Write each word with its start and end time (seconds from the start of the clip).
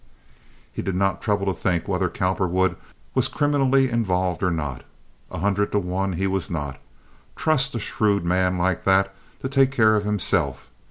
He 0.73 0.81
did 0.81 0.95
not 0.95 1.21
trouble 1.21 1.45
to 1.45 1.53
think 1.53 1.87
whether 1.87 2.09
Cowperwood 2.09 2.75
was 3.13 3.27
criminally 3.27 3.87
involved 3.87 4.41
or 4.41 4.49
not. 4.49 4.83
A 5.29 5.37
hundred 5.37 5.71
to 5.73 5.77
one 5.79 6.13
he 6.13 6.25
was 6.25 6.49
not. 6.49 6.79
Trust 7.35 7.75
a 7.75 7.79
shrewd 7.79 8.25
man 8.25 8.57
like 8.57 8.83
that 8.85 9.13
to 9.43 9.47
take 9.47 9.71
care 9.71 9.95
of 9.95 10.03
himself. 10.03 10.71